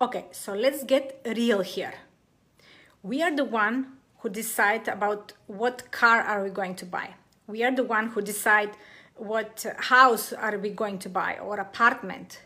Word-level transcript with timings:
Okay, 0.00 0.26
so 0.30 0.54
let's 0.54 0.84
get 0.84 1.20
real 1.26 1.60
here. 1.60 1.92
We 3.02 3.20
are 3.20 3.34
the 3.34 3.44
one 3.44 3.94
who 4.18 4.28
decide 4.28 4.86
about 4.86 5.32
what 5.48 5.90
car 5.90 6.20
are 6.20 6.44
we 6.44 6.50
going 6.50 6.76
to 6.76 6.86
buy. 6.86 7.14
We 7.48 7.64
are 7.64 7.74
the 7.74 7.82
one 7.82 8.10
who 8.10 8.22
decide 8.22 8.76
what 9.16 9.66
house 9.76 10.32
are 10.32 10.56
we 10.56 10.70
going 10.70 11.00
to 11.00 11.08
buy 11.08 11.38
or 11.38 11.58
apartment. 11.58 12.42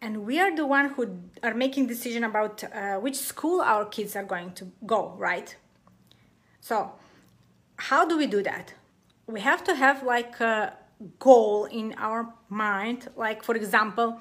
And 0.00 0.24
we 0.24 0.38
are 0.38 0.54
the 0.54 0.66
one 0.66 0.90
who 0.90 1.18
are 1.42 1.52
making 1.52 1.88
decision 1.88 2.22
about 2.22 2.62
uh, 2.62 2.98
which 2.98 3.16
school 3.16 3.60
our 3.60 3.84
kids 3.84 4.14
are 4.14 4.22
going 4.22 4.52
to 4.52 4.70
go, 4.86 5.16
right? 5.18 5.56
So, 6.60 6.92
how 7.74 8.06
do 8.06 8.16
we 8.16 8.28
do 8.28 8.40
that? 8.44 8.74
We 9.26 9.40
have 9.40 9.64
to 9.64 9.74
have 9.74 10.04
like 10.04 10.38
a 10.38 10.74
goal 11.18 11.64
in 11.64 11.94
our 11.94 12.32
mind, 12.48 13.08
like 13.16 13.42
for 13.42 13.56
example, 13.56 14.20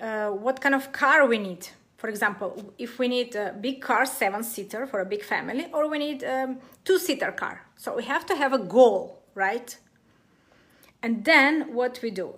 uh, 0.00 0.28
what 0.30 0.62
kind 0.62 0.74
of 0.74 0.90
car 0.92 1.26
we 1.26 1.36
need 1.36 1.68
for 1.98 2.08
example, 2.08 2.72
if 2.78 3.00
we 3.00 3.08
need 3.08 3.34
a 3.34 3.52
big 3.60 3.82
car, 3.82 4.06
seven 4.06 4.44
seater 4.44 4.86
for 4.86 5.00
a 5.00 5.04
big 5.04 5.24
family, 5.24 5.66
or 5.74 5.90
we 5.90 5.98
need 5.98 6.22
a 6.22 6.44
um, 6.44 6.58
two 6.84 6.96
seater 6.96 7.32
car. 7.32 7.66
So 7.76 7.96
we 7.96 8.04
have 8.04 8.24
to 8.26 8.36
have 8.36 8.52
a 8.52 8.58
goal, 8.58 9.20
right? 9.34 9.76
And 11.02 11.24
then 11.24 11.74
what 11.74 11.98
we 12.00 12.10
do? 12.12 12.34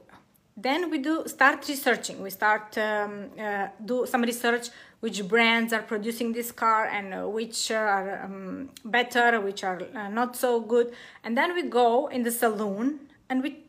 Then 0.56 0.90
we 0.90 0.98
do 0.98 1.24
start 1.26 1.68
researching. 1.68 2.22
We 2.22 2.30
start 2.30 2.76
um, 2.78 3.30
uh, 3.38 3.68
do 3.84 4.06
some 4.06 4.22
research 4.22 4.68
which 5.00 5.26
brands 5.28 5.72
are 5.72 5.82
producing 5.82 6.32
this 6.32 6.52
car 6.52 6.86
and 6.86 7.32
which 7.32 7.70
are 7.70 8.24
um, 8.24 8.70
better, 8.84 9.40
which 9.40 9.62
are 9.62 9.80
uh, 9.94 10.08
not 10.08 10.36
so 10.36 10.60
good. 10.60 10.92
And 11.22 11.36
then 11.36 11.54
we 11.54 11.62
go 11.62 12.06
in 12.08 12.22
the 12.22 12.30
saloon 12.30 13.00
and 13.28 13.42
we 13.42 13.64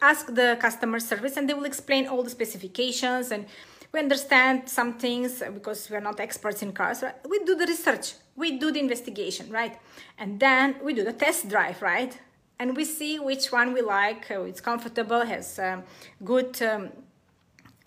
ask 0.00 0.26
the 0.26 0.56
customer 0.60 1.00
service 1.00 1.36
and 1.36 1.48
they 1.48 1.54
will 1.54 1.64
explain 1.64 2.06
all 2.06 2.22
the 2.22 2.30
specifications 2.30 3.30
and 3.30 3.46
we 3.92 3.98
understand 3.98 4.68
some 4.68 4.94
things 4.94 5.42
because 5.52 5.90
we're 5.90 6.00
not 6.00 6.20
experts 6.20 6.62
in 6.62 6.72
cars 6.72 7.02
right? 7.02 7.14
we 7.28 7.38
do 7.44 7.56
the 7.56 7.66
research. 7.66 8.14
We 8.36 8.58
do 8.58 8.70
the 8.70 8.80
investigation 8.80 9.50
right? 9.50 9.78
And 10.18 10.38
then 10.38 10.76
we 10.82 10.94
do 10.94 11.04
the 11.04 11.12
test 11.12 11.48
drive 11.48 11.82
right? 11.82 12.18
And 12.58 12.76
we 12.76 12.84
see 12.84 13.18
which 13.18 13.50
one 13.50 13.72
we 13.72 13.82
like 13.82 14.30
uh, 14.30 14.42
it's 14.42 14.60
comfortable 14.60 15.24
has 15.24 15.58
um, 15.58 15.82
good 16.24 16.60
um, 16.62 16.90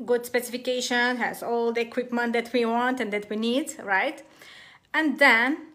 good 0.05 0.25
specification 0.25 1.17
has 1.17 1.43
all 1.43 1.71
the 1.71 1.81
equipment 1.81 2.33
that 2.33 2.51
we 2.51 2.65
want 2.65 2.99
and 2.99 3.13
that 3.13 3.29
we 3.29 3.37
need 3.37 3.73
right? 3.83 4.23
And 4.93 5.19
then 5.19 5.67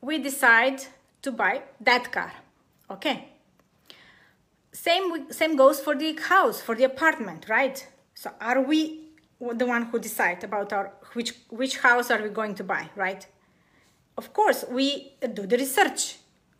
we 0.00 0.18
decide 0.18 0.82
to 1.22 1.30
buy 1.30 1.62
that 1.80 2.10
car 2.10 2.32
okay? 2.90 3.28
Same 4.72 5.30
same 5.30 5.56
goes 5.56 5.80
for 5.80 5.94
the 5.94 6.14
house 6.14 6.60
for 6.60 6.74
the 6.74 6.84
apartment 6.84 7.46
right? 7.48 7.86
So 8.14 8.30
are 8.40 8.60
we 8.60 9.03
the 9.40 9.66
one 9.66 9.86
who 9.86 9.98
decide 9.98 10.42
about 10.44 10.72
our 10.72 10.92
which 11.12 11.34
which 11.50 11.78
house 11.78 12.10
are 12.10 12.22
we 12.22 12.28
going 12.28 12.54
to 12.54 12.64
buy 12.64 12.88
right? 12.96 13.26
Of 14.16 14.32
course 14.32 14.64
we 14.70 15.14
do 15.32 15.46
the 15.46 15.56
research. 15.56 16.16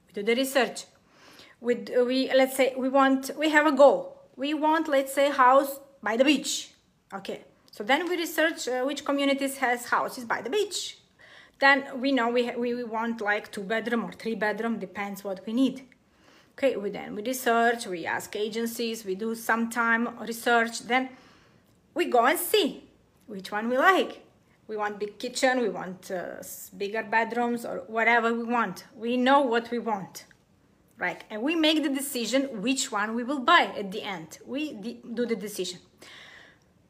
We 0.06 0.12
do 0.14 0.22
the 0.22 0.34
research. 0.34 0.84
We, 1.60 1.76
we 2.06 2.32
let's 2.34 2.56
say 2.56 2.74
we 2.76 2.88
want 2.88 3.30
we 3.38 3.50
have 3.50 3.66
a 3.66 3.72
goal. 3.72 4.22
We 4.36 4.54
want 4.54 4.88
let's 4.88 5.12
say 5.14 5.30
house 5.30 5.78
by 6.02 6.16
the 6.16 6.24
beach. 6.24 6.70
Okay. 7.12 7.44
So 7.70 7.82
then 7.82 8.08
we 8.08 8.16
research 8.16 8.68
uh, 8.68 8.82
which 8.82 9.04
communities 9.04 9.56
has 9.58 9.86
houses 9.86 10.24
by 10.24 10.42
the 10.42 10.50
beach. 10.50 10.98
Then 11.60 12.00
we 12.00 12.12
know 12.12 12.28
we, 12.28 12.50
we 12.56 12.84
want 12.84 13.20
like 13.20 13.50
two 13.50 13.62
bedroom 13.62 14.04
or 14.04 14.12
three 14.12 14.34
bedroom 14.34 14.78
depends 14.78 15.24
what 15.24 15.44
we 15.46 15.52
need. 15.52 15.82
Okay. 16.58 16.76
We 16.76 16.90
then 16.90 17.14
we 17.14 17.22
research 17.22 17.86
we 17.86 18.04
ask 18.04 18.34
agencies 18.36 19.04
we 19.04 19.14
do 19.14 19.34
some 19.34 19.70
time 19.70 20.18
research. 20.20 20.80
Then 20.80 21.10
we 21.94 22.06
go 22.06 22.26
and 22.26 22.38
see 22.38 22.84
which 23.26 23.50
one 23.50 23.68
we 23.68 23.78
like. 23.78 24.20
We 24.66 24.76
want 24.76 24.98
big 24.98 25.18
kitchen, 25.18 25.60
we 25.60 25.68
want 25.68 26.10
uh, 26.10 26.42
bigger 26.76 27.02
bedrooms 27.02 27.64
or 27.64 27.84
whatever 27.86 28.32
we 28.32 28.44
want. 28.44 28.84
We 28.96 29.16
know 29.16 29.40
what 29.40 29.70
we 29.70 29.78
want, 29.78 30.24
right? 30.96 31.22
And 31.30 31.42
we 31.42 31.54
make 31.54 31.82
the 31.82 31.90
decision 31.90 32.62
which 32.62 32.90
one 32.90 33.14
we 33.14 33.24
will 33.24 33.40
buy 33.40 33.72
at 33.76 33.92
the 33.92 34.02
end. 34.02 34.38
We 34.46 34.72
do 34.72 35.26
the 35.26 35.36
decision. 35.36 35.80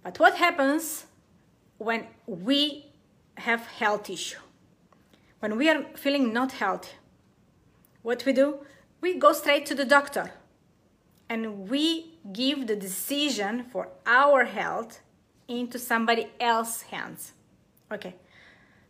But 0.04 0.20
what 0.20 0.36
happens 0.36 1.06
when 1.78 2.06
we 2.26 2.92
have 3.38 3.66
health 3.66 4.08
issue? 4.08 4.38
When 5.40 5.56
we 5.56 5.68
are 5.68 5.84
feeling 5.96 6.32
not 6.32 6.52
healthy, 6.52 6.92
what 8.02 8.24
we 8.24 8.32
do? 8.32 8.60
We 9.00 9.18
go 9.18 9.32
straight 9.32 9.66
to 9.66 9.74
the 9.74 9.84
doctor 9.84 10.32
and 11.28 11.68
we 11.68 12.13
give 12.32 12.66
the 12.66 12.76
decision 12.76 13.64
for 13.64 13.88
our 14.06 14.44
health 14.44 15.00
into 15.46 15.78
somebody 15.78 16.30
else's 16.40 16.82
hands. 16.82 17.32
Okay. 17.92 18.14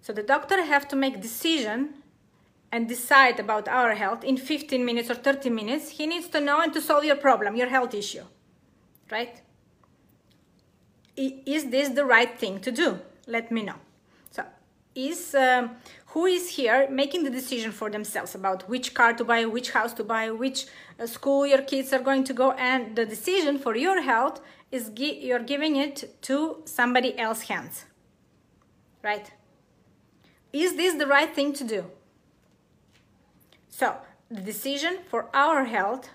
So 0.00 0.12
the 0.12 0.22
doctor 0.22 0.62
have 0.62 0.86
to 0.88 0.96
make 0.96 1.20
decision 1.20 1.94
and 2.70 2.88
decide 2.88 3.40
about 3.40 3.68
our 3.68 3.94
health 3.94 4.24
in 4.24 4.36
15 4.36 4.84
minutes 4.84 5.10
or 5.10 5.14
30 5.14 5.50
minutes. 5.50 5.90
He 5.90 6.06
needs 6.06 6.28
to 6.28 6.40
know 6.40 6.60
and 6.60 6.72
to 6.72 6.80
solve 6.80 7.04
your 7.04 7.16
problem 7.16 7.56
your 7.56 7.68
health 7.68 7.94
issue. 7.94 8.24
Right? 9.10 9.40
Is 11.16 11.70
this 11.70 11.90
the 11.90 12.04
right 12.04 12.38
thing 12.38 12.60
to 12.60 12.72
do? 12.72 13.00
Let 13.26 13.50
me 13.50 13.62
know 13.62 13.76
is 14.94 15.34
um, 15.34 15.76
who 16.08 16.26
is 16.26 16.50
here 16.50 16.88
making 16.88 17.24
the 17.24 17.30
decision 17.30 17.72
for 17.72 17.90
themselves 17.90 18.34
about 18.34 18.68
which 18.68 18.94
car 18.94 19.12
to 19.14 19.24
buy, 19.24 19.44
which 19.44 19.72
house 19.72 19.92
to 19.94 20.04
buy, 20.04 20.30
which 20.30 20.66
uh, 21.00 21.06
school 21.06 21.46
your 21.46 21.62
kids 21.62 21.92
are 21.92 21.98
going 21.98 22.24
to 22.24 22.32
go, 22.32 22.52
and 22.52 22.96
the 22.96 23.04
decision 23.04 23.58
for 23.58 23.76
your 23.76 24.00
health 24.02 24.40
is 24.70 24.90
gi 24.90 25.20
you're 25.26 25.46
giving 25.54 25.76
it 25.76 26.22
to 26.22 26.62
somebody 26.64 27.18
else's 27.18 27.48
hands, 27.48 27.84
right? 29.02 29.32
Is 30.52 30.76
this 30.76 30.94
the 30.94 31.06
right 31.06 31.34
thing 31.34 31.52
to 31.54 31.64
do? 31.64 31.84
So 33.68 33.96
the 34.30 34.40
decision 34.40 34.98
for 35.08 35.28
our 35.34 35.64
health, 35.64 36.10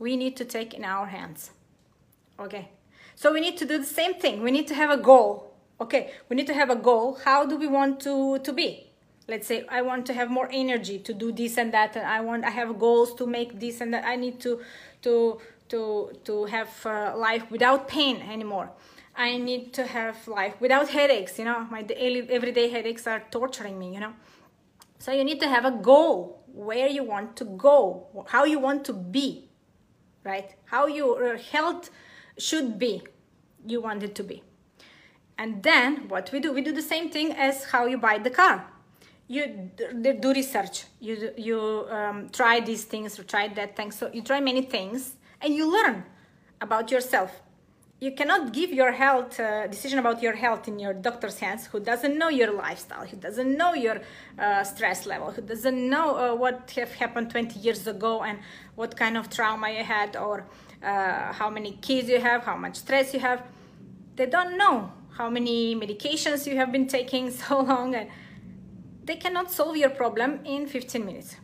we 0.00 0.16
need 0.16 0.36
to 0.36 0.44
take 0.44 0.74
in 0.74 0.84
our 0.84 1.06
hands, 1.06 1.52
okay? 2.38 2.70
So 3.14 3.32
we 3.32 3.40
need 3.40 3.56
to 3.58 3.64
do 3.64 3.78
the 3.78 3.84
same 3.84 4.14
thing. 4.14 4.42
We 4.42 4.50
need 4.50 4.66
to 4.68 4.74
have 4.74 4.90
a 4.90 4.96
goal. 4.96 5.53
Okay, 5.80 6.12
we 6.28 6.36
need 6.36 6.46
to 6.46 6.54
have 6.54 6.70
a 6.70 6.76
goal. 6.76 7.18
How 7.24 7.44
do 7.44 7.56
we 7.56 7.66
want 7.66 8.00
to, 8.00 8.38
to 8.38 8.52
be? 8.52 8.94
let's 9.28 9.46
say 9.46 9.64
i 9.68 9.80
want 9.80 10.04
to 10.06 10.12
have 10.12 10.30
more 10.30 10.48
energy 10.52 10.98
to 10.98 11.14
do 11.14 11.32
this 11.32 11.56
and 11.56 11.72
that 11.72 11.96
and 11.96 12.06
i 12.06 12.20
want 12.20 12.44
i 12.44 12.50
have 12.50 12.78
goals 12.78 13.14
to 13.14 13.26
make 13.26 13.58
this 13.58 13.80
and 13.80 13.94
that. 13.94 14.04
I 14.04 14.16
need 14.16 14.40
to 14.40 14.60
to 15.02 15.38
to 15.68 16.12
to 16.24 16.44
have 16.44 16.68
uh, 16.84 17.16
life 17.16 17.50
without 17.50 17.88
pain 17.88 18.20
anymore. 18.20 18.70
I 19.16 19.38
need 19.38 19.72
to 19.74 19.86
have 19.86 20.28
life 20.28 20.54
without 20.60 20.88
headaches 20.88 21.38
you 21.38 21.44
know? 21.44 21.66
My 21.70 21.82
daily 21.82 22.28
everyday 22.28 22.68
headaches 22.68 23.06
are 23.06 23.22
torturing 23.30 23.78
me 23.78 23.94
you 23.94 24.00
know? 24.00 24.12
So 24.98 25.12
you 25.12 25.24
need 25.24 25.40
to 25.40 25.48
have 25.48 25.64
a 25.64 25.70
goal 25.70 26.42
where 26.52 26.88
you 26.88 27.04
want 27.04 27.36
to 27.36 27.44
go 27.44 28.26
how 28.28 28.44
you 28.44 28.58
want 28.58 28.84
to 28.86 28.92
be 28.92 29.48
right? 30.24 30.54
How 30.66 30.86
your 30.86 31.36
health 31.36 31.90
should 32.38 32.78
be 32.78 33.02
you 33.66 33.80
want 33.80 34.02
it 34.02 34.14
to 34.16 34.24
be 34.24 34.42
and 35.38 35.62
then 35.62 36.08
what 36.08 36.30
we 36.32 36.40
do? 36.40 36.52
We 36.52 36.62
do 36.62 36.72
the 36.72 36.82
same 36.82 37.10
thing 37.10 37.32
as 37.32 37.64
how 37.64 37.86
you 37.86 37.98
buy 37.98 38.18
the 38.18 38.30
car. 38.30 38.66
You 39.26 39.70
do 40.20 40.32
research. 40.32 40.84
You 41.00 41.32
you 41.36 41.86
um, 41.90 42.28
try 42.30 42.60
these 42.60 42.84
things 42.84 43.18
or 43.18 43.24
try 43.24 43.48
that 43.48 43.76
thing. 43.76 43.90
So 43.90 44.10
you 44.12 44.22
try 44.22 44.40
many 44.40 44.62
things 44.62 45.16
and 45.40 45.54
you 45.54 45.70
learn 45.70 46.04
about 46.60 46.90
yourself. 46.90 47.40
You 48.00 48.12
cannot 48.12 48.52
give 48.52 48.70
your 48.70 48.92
health 48.92 49.40
uh, 49.40 49.66
decision 49.66 49.98
about 49.98 50.22
your 50.22 50.34
health 50.34 50.68
in 50.68 50.78
your 50.78 50.92
doctor's 50.92 51.38
hands 51.38 51.66
who 51.66 51.80
doesn't 51.80 52.18
know 52.18 52.28
your 52.28 52.52
lifestyle 52.52 53.06
who 53.06 53.16
doesn't 53.16 53.56
know 53.56 53.72
your 53.72 53.98
uh, 54.38 54.62
stress 54.62 55.06
level 55.06 55.30
who 55.30 55.40
doesn't 55.40 55.88
know 55.88 56.08
uh, 56.16 56.34
what 56.34 56.70
have 56.72 56.92
happened 56.92 57.30
20 57.30 57.58
years 57.60 57.86
ago 57.86 58.22
and 58.22 58.40
what 58.74 58.94
kind 58.94 59.16
of 59.16 59.30
trauma 59.30 59.70
you 59.70 59.84
had 59.84 60.16
or 60.16 60.44
uh, 60.82 61.32
how 61.32 61.48
many 61.48 61.78
kids 61.80 62.08
you 62.10 62.20
have 62.20 62.44
how 62.44 62.56
much 62.56 62.76
stress 62.76 63.14
you 63.14 63.20
have. 63.20 63.42
They 64.16 64.26
don't 64.26 64.58
know 64.58 64.92
how 65.16 65.30
many 65.30 65.74
medications 65.76 66.46
you 66.46 66.56
have 66.56 66.72
been 66.72 66.86
taking 66.86 67.30
so 67.42 67.60
long 67.60 67.94
and 67.94 68.08
they 69.04 69.16
cannot 69.16 69.50
solve 69.50 69.76
your 69.76 69.90
problem 69.90 70.40
in 70.44 70.66
15 70.66 71.04
minutes. 71.04 71.36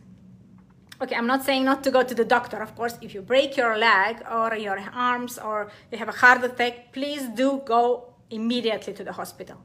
Okay, 1.01 1.15
I'm 1.15 1.27
not 1.27 1.43
saying 1.43 1.65
not 1.65 1.83
to 1.83 1.91
go 1.91 2.03
to 2.03 2.13
the 2.13 2.25
doctor. 2.25 2.61
Of 2.61 2.75
course, 2.75 2.97
if 3.01 3.13
you 3.15 3.21
break 3.21 3.57
your 3.57 3.77
leg 3.77 4.21
or 4.31 4.55
your 4.55 4.79
arms 4.93 5.39
or 5.39 5.71
you 5.91 5.97
have 5.97 6.09
a 6.09 6.11
heart 6.11 6.43
attack, 6.43 6.91
please 6.91 7.23
do 7.29 7.61
go 7.65 8.13
immediately 8.29 8.93
to 8.93 9.03
the 9.03 9.13
hospital. 9.13 9.57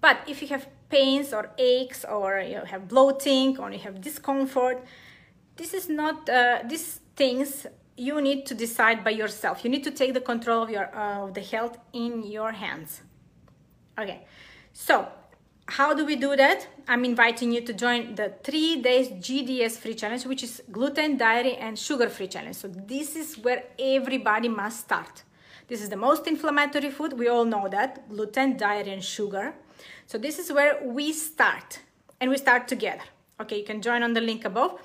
But 0.00 0.18
if 0.26 0.42
you 0.42 0.48
have 0.48 0.66
pains 0.90 1.32
or 1.32 1.50
aches 1.58 2.04
or 2.04 2.40
you 2.40 2.60
have 2.64 2.88
bloating 2.88 3.58
or 3.58 3.70
you 3.70 3.78
have 3.78 4.00
discomfort, 4.00 4.84
this 5.56 5.74
is 5.74 5.88
not, 5.88 6.28
uh, 6.28 6.62
these 6.66 7.00
things 7.14 7.66
you 7.96 8.20
need 8.20 8.46
to 8.46 8.54
decide 8.54 9.04
by 9.04 9.10
yourself. 9.10 9.64
You 9.64 9.70
need 9.70 9.84
to 9.84 9.90
take 9.90 10.14
the 10.14 10.20
control 10.20 10.62
of 10.62 10.70
your 10.70 10.94
uh, 10.96 11.24
of 11.24 11.34
the 11.34 11.40
health 11.40 11.78
in 11.92 12.22
your 12.22 12.52
hands. 12.52 13.02
Okay, 13.98 14.20
so 14.72 15.08
how 15.66 15.92
do 15.92 16.06
we 16.06 16.14
do 16.14 16.36
that? 16.36 16.68
I'm 16.86 17.04
inviting 17.04 17.50
you 17.50 17.62
to 17.62 17.72
join 17.72 18.14
the 18.14 18.32
three 18.44 18.80
days 18.80 19.08
GDS 19.08 19.72
free 19.78 19.94
challenge, 19.94 20.24
which 20.24 20.44
is 20.44 20.62
gluten, 20.70 21.16
dairy, 21.16 21.56
and 21.56 21.76
sugar 21.76 22.08
free 22.08 22.28
challenge. 22.28 22.56
So 22.56 22.68
this 22.68 23.16
is 23.16 23.36
where 23.38 23.64
everybody 23.76 24.48
must 24.48 24.80
start. 24.80 25.24
This 25.66 25.82
is 25.82 25.88
the 25.88 25.96
most 25.96 26.28
inflammatory 26.28 26.90
food. 26.90 27.12
We 27.18 27.26
all 27.26 27.44
know 27.44 27.66
that 27.68 28.08
gluten, 28.08 28.56
dairy, 28.56 28.90
and 28.90 29.02
sugar. 29.02 29.54
So 30.06 30.16
this 30.16 30.38
is 30.38 30.52
where 30.52 30.80
we 30.84 31.12
start 31.12 31.80
and 32.20 32.30
we 32.30 32.36
start 32.36 32.68
together. 32.68 33.02
Okay, 33.40 33.58
you 33.58 33.64
can 33.64 33.82
join 33.82 34.04
on 34.04 34.14
the 34.14 34.20
link 34.20 34.44
above. 34.44 34.80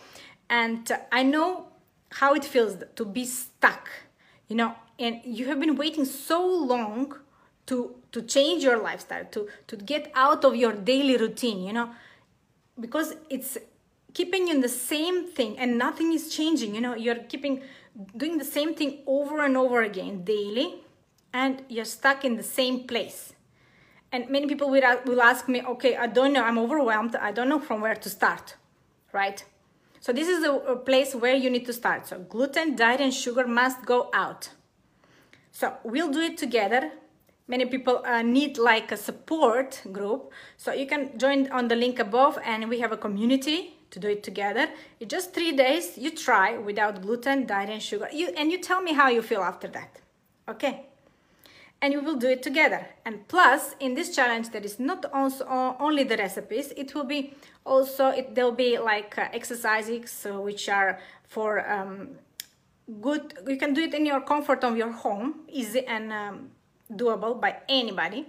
And 0.49 0.91
uh, 0.91 0.97
I 1.11 1.21
know 1.21 1.67
how 2.11 2.33
it 2.33 2.43
feels 2.43 2.77
to 2.95 3.05
be 3.05 3.25
stuck, 3.25 3.89
you 4.47 4.55
know, 4.55 4.73
and 4.97 5.21
you 5.23 5.45
have 5.45 5.59
been 5.59 5.75
waiting 5.75 6.05
so 6.05 6.45
long 6.45 7.13
to 7.67 7.95
to 8.11 8.21
change 8.21 8.63
your 8.63 8.81
lifestyle, 8.81 9.25
to 9.31 9.47
to 9.67 9.75
get 9.75 10.11
out 10.15 10.45
of 10.45 10.55
your 10.55 10.73
daily 10.73 11.17
routine, 11.17 11.63
you 11.63 11.73
know, 11.73 11.89
because 12.79 13.15
it's 13.29 13.57
keeping 14.13 14.47
you 14.47 14.55
in 14.55 14.61
the 14.61 14.69
same 14.69 15.27
thing 15.27 15.57
and 15.57 15.77
nothing 15.77 16.13
is 16.13 16.33
changing, 16.33 16.75
you 16.75 16.81
know, 16.81 16.95
you're 16.95 17.23
keeping 17.23 17.61
doing 18.17 18.37
the 18.37 18.45
same 18.45 18.73
thing 18.73 18.99
over 19.05 19.43
and 19.43 19.57
over 19.57 19.81
again 19.81 20.23
daily 20.23 20.81
and 21.33 21.63
you're 21.67 21.85
stuck 21.85 22.23
in 22.23 22.35
the 22.35 22.43
same 22.43 22.87
place. 22.87 23.33
And 24.11 24.29
many 24.29 24.45
people 24.45 24.69
will, 24.69 24.83
uh, 24.83 24.97
will 25.05 25.21
ask 25.21 25.47
me, 25.47 25.63
okay, 25.63 25.95
I 25.95 26.05
don't 26.05 26.33
know, 26.33 26.43
I'm 26.43 26.59
overwhelmed, 26.59 27.15
I 27.15 27.31
don't 27.31 27.49
know 27.49 27.59
from 27.59 27.81
where 27.81 27.95
to 27.95 28.09
start, 28.09 28.55
right? 29.11 29.43
So 29.99 30.13
this 30.13 30.27
is 30.27 30.43
a 30.43 30.75
place 30.75 31.15
where 31.15 31.33
you 31.33 31.49
need 31.49 31.65
to 31.65 31.73
start. 31.73 32.07
So 32.07 32.19
gluten, 32.19 32.75
diet 32.75 33.01
and 33.01 33.13
sugar 33.13 33.47
must 33.47 33.85
go 33.85 34.11
out. 34.13 34.49
So 35.51 35.77
we'll 35.83 36.11
do 36.11 36.19
it 36.19 36.37
together. 36.37 36.91
Many 37.47 37.65
people 37.65 38.01
uh, 38.05 38.21
need 38.21 38.57
like 38.57 38.91
a 38.91 38.97
support 38.97 39.81
group. 39.91 40.31
So 40.57 40.71
you 40.73 40.87
can 40.87 41.17
join 41.17 41.51
on 41.51 41.67
the 41.67 41.75
link 41.75 41.99
above 41.99 42.39
and 42.43 42.69
we 42.69 42.79
have 42.79 42.91
a 42.91 42.97
community 42.97 43.75
to 43.91 43.99
do 43.99 44.07
it 44.07 44.23
together. 44.23 44.69
It's 44.99 45.11
just 45.11 45.33
three 45.33 45.51
days. 45.51 45.97
You 45.97 46.11
try 46.11 46.57
without 46.57 47.01
gluten, 47.01 47.45
dairy, 47.45 47.73
and 47.73 47.81
sugar. 47.81 48.07
You, 48.13 48.29
and 48.37 48.51
you 48.51 48.59
tell 48.59 48.81
me 48.81 48.93
how 48.93 49.09
you 49.09 49.21
feel 49.21 49.41
after 49.41 49.67
that. 49.67 49.99
Okay? 50.47 50.85
and 51.83 51.93
we 51.93 51.99
will 51.99 52.15
do 52.15 52.29
it 52.29 52.41
together. 52.41 52.87
And 53.03 53.27
plus, 53.27 53.75
in 53.81 53.93
this 53.93 54.15
challenge, 54.15 54.51
there 54.51 54.63
is 54.63 54.79
not 54.79 55.05
also 55.13 55.45
only 55.81 56.05
the 56.05 56.15
recipes. 56.15 56.71
It 56.77 56.95
will 56.95 57.03
be 57.03 57.33
also 57.65 58.07
it 58.07 58.33
there'll 58.35 58.53
be 58.53 58.79
like 58.79 59.17
uh, 59.17 59.27
exercises 59.33 60.25
uh, 60.25 60.39
which 60.39 60.69
are 60.69 60.99
for 61.27 61.69
um, 61.69 62.11
good. 63.01 63.33
You 63.45 63.57
can 63.57 63.73
do 63.73 63.81
it 63.81 63.93
in 63.93 64.05
your 64.05 64.21
comfort 64.21 64.63
of 64.63 64.77
your 64.77 64.93
home, 64.93 65.41
easy 65.49 65.85
and 65.85 66.13
um, 66.13 66.51
doable 66.95 67.39
by 67.39 67.57
anybody. 67.69 68.27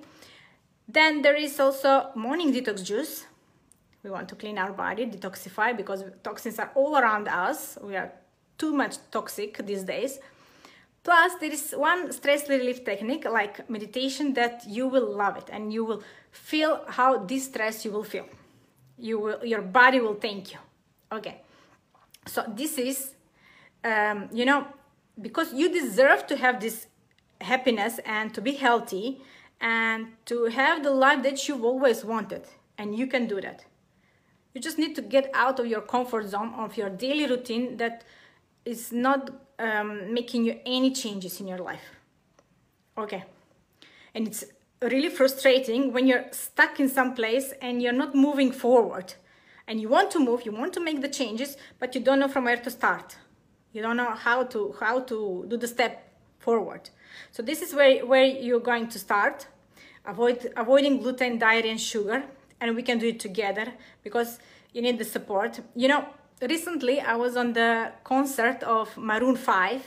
Then 0.88 1.22
there 1.22 1.37
is 1.37 1.58
also 1.58 2.11
morning 2.14 2.52
detox 2.52 2.84
juice. 2.84 3.26
We 4.02 4.11
want 4.11 4.28
to 4.28 4.34
clean 4.34 4.58
our 4.58 4.72
body, 4.72 5.06
detoxify 5.06 5.76
because 5.76 6.05
toxins 6.22 6.58
are 6.58 6.70
all 6.75 6.96
around 6.96 7.26
us. 7.28 7.78
We 7.82 7.96
are 7.96 8.12
too 8.58 8.72
much 8.72 8.96
toxic 9.11 9.64
these 9.66 9.82
days. 9.82 10.19
Plus, 11.02 11.34
there 11.40 11.52
is 11.52 11.72
one 11.72 12.12
stress 12.12 12.49
relief 12.49 12.84
technique 12.84 13.26
like 13.26 13.69
meditation 13.69 14.32
that 14.34 14.64
you 14.66 14.88
will 14.88 15.14
love 15.14 15.37
it 15.37 15.49
and 15.52 15.72
you 15.72 15.84
will 15.84 16.02
feel 16.31 16.82
how 16.88 17.19
distressed 17.19 17.84
you 17.84 17.90
will 17.90 18.05
feel. 18.05 18.26
You 18.99 19.19
will, 19.19 19.44
your 19.44 19.61
body 19.61 20.00
will 20.00 20.14
thank 20.14 20.52
you. 20.52 20.58
Okay. 21.12 21.43
So 22.26 22.44
this 22.49 22.78
is, 22.78 23.11
um, 23.84 24.28
you 24.32 24.46
know, 24.46 24.66
because 25.20 25.52
you 25.52 25.70
deserve 25.70 26.26
to 26.28 26.37
have 26.37 26.58
this 26.61 26.87
happiness 27.44 28.00
and 28.05 28.35
to 28.35 28.41
be 28.41 28.52
healthy 28.52 29.20
and 29.61 30.08
to 30.26 30.46
have 30.46 30.82
the 30.82 30.91
life 30.91 31.23
that 31.23 31.49
you've 31.49 31.64
always 31.64 32.05
wanted. 32.05 32.44
And 32.76 32.96
you 32.99 33.06
can 33.06 33.26
do 33.26 33.41
that. 33.41 33.64
You 34.52 34.61
just 34.61 34.79
need 34.79 34.94
to 34.96 35.02
get 35.02 35.31
out 35.35 35.58
of 35.58 35.67
your 35.67 35.81
comfort 35.81 36.29
zone 36.29 36.55
of 36.55 36.76
your 36.76 36.91
daily 36.91 37.26
routine 37.26 37.76
that 37.79 38.05
is 38.64 38.93
not 38.93 39.31
um, 39.58 40.12
making 40.12 40.44
you 40.44 40.61
any 40.64 40.93
changes 40.93 41.41
in 41.41 41.49
your 41.49 41.58
life. 41.58 41.87
Okay. 42.96 43.25
And 44.14 44.26
it's 44.29 44.44
really 44.81 45.08
frustrating 45.08 45.93
when 45.93 46.06
you're 46.06 46.26
stuck 46.31 46.79
in 46.79 46.88
some 46.88 47.14
place 47.14 47.52
and 47.61 47.82
you're 47.82 47.93
not 47.93 48.14
moving 48.14 48.52
forward. 48.52 49.14
And 49.67 49.81
you 49.81 49.88
want 49.88 50.11
to 50.12 50.19
move, 50.19 50.44
you 50.44 50.52
want 50.52 50.73
to 50.75 50.81
make 50.81 51.00
the 51.00 51.08
changes, 51.08 51.56
but 51.79 51.94
you 51.94 52.00
don't 52.00 52.20
know 52.20 52.29
from 52.29 52.44
where 52.44 52.56
to 52.56 52.70
start. 52.70 53.17
You 53.73 53.82
don't 53.82 53.97
know 53.97 54.11
how 54.11 54.44
to 54.44 54.75
how 54.79 55.00
to 55.00 55.47
do 55.49 55.56
the 55.56 55.67
step 55.67 56.12
forward. 56.38 56.90
So 57.32 57.43
this 57.43 57.62
is 57.62 57.75
where, 57.75 58.05
where 58.06 58.25
you're 58.25 58.61
going 58.61 58.88
to 58.88 58.99
start. 58.99 59.46
Avoid 60.06 60.52
avoiding 60.56 60.99
gluten, 60.99 61.38
dairy, 61.38 61.70
and 61.70 61.81
sugar. 61.81 62.25
And 62.61 62.76
we 62.76 62.82
can 62.82 62.99
do 62.99 63.08
it 63.08 63.20
together 63.20 63.72
because 64.02 64.38
you 64.72 64.82
need 64.82 64.99
the 64.99 65.05
support. 65.05 65.61
You 65.75 65.88
know, 65.88 66.06
recently 66.40 67.00
I 67.00 67.16
was 67.16 67.37
on 67.37 67.52
the 67.52 67.93
concert 68.05 68.62
of 68.62 68.96
Maroon 68.96 69.37
5. 69.37 69.82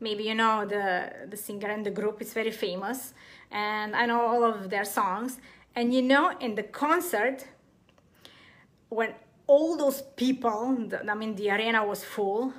Maybe 0.00 0.24
you 0.24 0.34
know 0.34 0.64
the, 0.64 1.12
the 1.28 1.36
singer 1.36 1.68
and 1.68 1.84
the 1.84 1.90
group 1.90 2.22
is 2.22 2.32
very 2.32 2.50
famous 2.50 3.12
and 3.50 3.94
I 3.94 4.06
know 4.06 4.20
all 4.20 4.44
of 4.44 4.70
their 4.70 4.84
songs. 4.84 5.38
And 5.74 5.94
you 5.94 6.02
know, 6.02 6.36
in 6.40 6.54
the 6.54 6.62
concert, 6.62 7.46
when 8.88 9.14
all 9.46 9.76
those 9.76 10.02
people, 10.02 10.88
I 11.08 11.14
mean, 11.14 11.34
the 11.36 11.50
arena 11.50 11.84
was 11.84 12.04
full, 12.04 12.52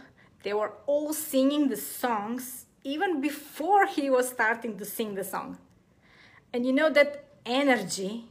they 0.44 0.54
were 0.54 0.74
all 0.86 1.14
singing 1.14 1.70
the 1.70 1.78
songs 1.78 2.66
even 2.84 3.22
before 3.22 3.86
he 3.86 4.10
was 4.10 4.30
starting 4.30 4.78
to 4.78 4.86
sing 4.86 5.16
the 5.16 5.24
song. 5.24 5.58
And 6.54 6.66
you 6.66 6.74
know 6.74 6.90
that 6.90 7.26
energy 7.46 8.26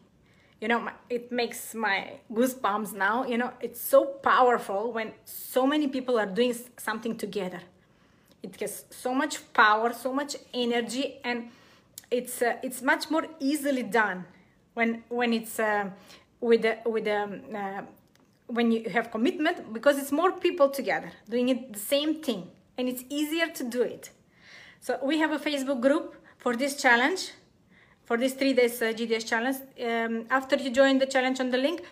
you 0.61 0.69
know 0.69 0.89
it 1.09 1.33
makes 1.33 1.75
my 1.75 2.13
goosebumps 2.33 2.93
now 2.93 3.25
you 3.25 3.39
know 3.39 3.51
it's 3.61 3.81
so 3.81 4.05
powerful 4.05 4.93
when 4.93 5.13
so 5.25 5.67
many 5.67 5.89
people 5.89 6.19
are 6.19 6.27
doing 6.27 6.55
something 6.77 7.17
together 7.17 7.61
it 8.43 8.59
has 8.61 8.85
so 8.91 9.15
much 9.15 9.53
power 9.53 9.93
so 9.93 10.13
much 10.13 10.37
energy 10.53 11.19
and 11.25 11.51
it's 12.11 12.43
uh, 12.43 12.57
it's 12.63 12.83
much 12.83 13.11
more 13.11 13.27
easily 13.39 13.83
done 13.83 14.25
when 14.75 15.03
when 15.09 15.33
it's 15.33 15.59
uh, 15.59 15.89
with 16.41 16.63
the, 16.63 16.79
with 16.87 17.07
um, 17.07 17.41
uh, 17.55 17.83
when 18.47 18.73
you 18.73 18.89
have 18.91 19.11
commitment 19.11 19.73
because 19.73 19.99
it's 19.99 20.13
more 20.13 20.33
people 20.33 20.69
together 20.69 21.11
doing 21.29 21.49
it 21.49 21.73
the 21.73 21.79
same 21.79 22.23
thing 22.23 22.49
and 22.77 22.89
it's 22.89 23.05
easier 23.09 23.47
to 23.49 23.65
do 23.65 23.83
it 23.83 24.11
so 24.81 24.99
we 25.03 25.19
have 25.19 25.33
a 25.33 25.39
facebook 25.39 25.81
group 25.81 26.17
for 26.39 26.57
this 26.57 26.75
challenge 26.81 27.33
for 28.11 28.17
this 28.17 28.35
three 28.35 28.55
days 28.55 28.83
uh, 28.83 28.87
GDS 28.87 29.25
challenge. 29.25 29.59
Um, 29.81 30.27
after 30.31 30.57
you 30.57 30.71
join 30.71 30.99
the 30.99 31.07
challenge 31.07 31.39
on 31.39 31.51
the 31.51 31.59
link, 31.59 31.83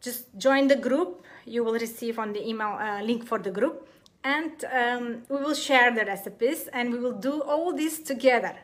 just 0.00 0.24
join 0.38 0.66
the 0.66 0.76
group. 0.76 1.26
You 1.44 1.62
will 1.62 1.74
receive 1.74 2.18
on 2.18 2.32
the 2.32 2.42
email 2.48 2.78
uh, 2.80 3.02
link 3.02 3.26
for 3.26 3.38
the 3.38 3.50
group 3.50 3.86
and 4.24 4.64
um, 4.64 5.22
we 5.28 5.36
will 5.36 5.52
share 5.54 5.94
the 5.94 6.06
recipes 6.06 6.68
and 6.72 6.90
we 6.90 6.98
will 6.98 7.18
do 7.30 7.42
all 7.42 7.76
this 7.76 7.98
together. 7.98 8.56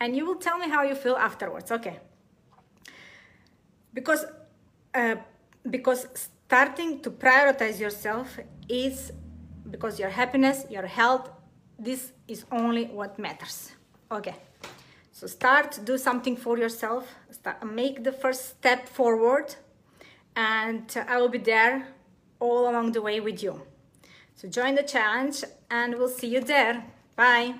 And 0.00 0.16
you 0.16 0.26
will 0.26 0.34
tell 0.34 0.58
me 0.58 0.68
how 0.68 0.82
you 0.82 0.96
feel 0.96 1.14
afterwards, 1.14 1.70
okay? 1.70 2.00
Because, 3.94 4.24
uh, 4.94 5.14
because 5.70 6.08
starting 6.48 7.00
to 7.02 7.10
prioritize 7.12 7.78
yourself 7.78 8.36
is 8.68 9.12
because 9.70 10.00
your 10.00 10.10
happiness, 10.10 10.66
your 10.68 10.86
health, 10.86 11.30
this 11.78 12.12
is 12.28 12.44
only 12.50 12.86
what 12.86 13.18
matters. 13.18 13.72
Okay. 14.10 14.34
So 15.12 15.26
start, 15.26 15.80
do 15.84 15.96
something 15.96 16.36
for 16.36 16.58
yourself, 16.58 17.08
start, 17.30 17.64
make 17.64 18.04
the 18.04 18.12
first 18.12 18.50
step 18.50 18.86
forward 18.86 19.54
and 20.36 20.94
uh, 20.94 21.04
I 21.08 21.16
will 21.16 21.30
be 21.30 21.38
there 21.38 21.88
all 22.38 22.68
along 22.68 22.92
the 22.92 23.00
way 23.00 23.20
with 23.20 23.42
you. 23.42 23.62
So 24.34 24.46
join 24.48 24.74
the 24.74 24.82
challenge 24.82 25.42
and 25.70 25.94
we'll 25.94 26.10
see 26.10 26.28
you 26.28 26.40
there. 26.40 26.84
Bye. 27.16 27.54